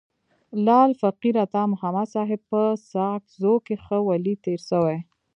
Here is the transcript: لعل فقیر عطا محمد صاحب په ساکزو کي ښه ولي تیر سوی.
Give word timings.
لعل 0.65 0.91
فقیر 1.01 1.35
عطا 1.45 1.63
محمد 1.73 2.07
صاحب 2.15 2.41
په 2.51 2.61
ساکزو 2.91 3.53
کي 3.65 3.75
ښه 3.83 3.97
ولي 4.09 4.35
تیر 4.43 4.59
سوی. 4.69 4.97